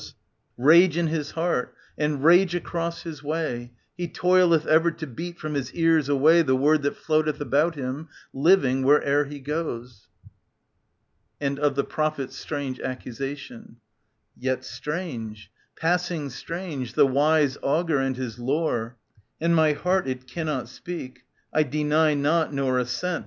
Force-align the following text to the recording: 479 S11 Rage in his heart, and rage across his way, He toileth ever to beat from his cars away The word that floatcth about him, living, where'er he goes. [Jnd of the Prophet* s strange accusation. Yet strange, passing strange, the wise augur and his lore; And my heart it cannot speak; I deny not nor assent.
479 0.55 0.65
S11 0.65 0.67
Rage 0.67 0.97
in 0.97 1.07
his 1.15 1.31
heart, 1.33 1.75
and 1.95 2.23
rage 2.23 2.55
across 2.55 3.03
his 3.03 3.21
way, 3.21 3.71
He 3.95 4.07
toileth 4.07 4.65
ever 4.65 4.89
to 4.89 5.05
beat 5.05 5.37
from 5.37 5.53
his 5.53 5.73
cars 5.73 6.09
away 6.09 6.41
The 6.41 6.55
word 6.55 6.81
that 6.81 6.95
floatcth 6.97 7.39
about 7.39 7.75
him, 7.75 8.09
living, 8.33 8.81
where'er 8.83 9.25
he 9.25 9.39
goes. 9.39 10.07
[Jnd 11.39 11.59
of 11.59 11.75
the 11.75 11.83
Prophet* 11.83 12.29
s 12.29 12.35
strange 12.35 12.79
accusation. 12.79 13.77
Yet 14.35 14.65
strange, 14.65 15.51
passing 15.77 16.31
strange, 16.31 16.93
the 16.93 17.05
wise 17.05 17.59
augur 17.61 17.99
and 17.99 18.17
his 18.17 18.39
lore; 18.39 18.97
And 19.39 19.55
my 19.55 19.73
heart 19.73 20.07
it 20.07 20.25
cannot 20.25 20.67
speak; 20.67 21.25
I 21.53 21.61
deny 21.61 22.15
not 22.15 22.51
nor 22.51 22.79
assent. 22.79 23.19